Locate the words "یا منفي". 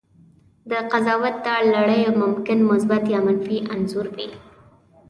3.13-3.57